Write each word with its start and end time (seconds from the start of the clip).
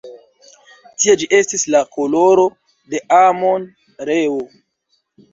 Tie 1.01 1.13
ĝi 1.23 1.27
estis 1.39 1.65
la 1.75 1.81
koloro 1.97 2.45
de 2.93 3.01
Amon-Reo. 3.19 4.41